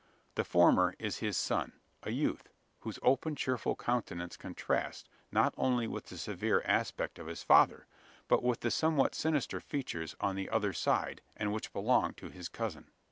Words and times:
The 0.33 0.43
former 0.43 0.95
is 0.97 1.17
his 1.19 1.37
son 1.37 1.73
a 2.01 2.09
youth, 2.09 2.49
whose 2.79 2.97
open 3.03 3.35
cheerful 3.35 3.75
countenance 3.75 4.35
contrasts, 4.35 5.05
not 5.31 5.53
only 5.57 5.85
with 5.85 6.05
the 6.07 6.17
severe 6.17 6.63
aspect 6.65 7.19
of 7.19 7.27
his 7.27 7.43
father, 7.43 7.85
but 8.27 8.41
with 8.41 8.61
the 8.61 8.71
somewhat 8.71 9.13
sinister 9.13 9.59
features 9.59 10.15
on 10.19 10.35
the 10.35 10.49
other 10.49 10.73
side, 10.73 11.21
and 11.37 11.53
which 11.53 11.71
belong 11.71 12.15
to 12.15 12.29
his 12.31 12.49
cousin. 12.49 12.89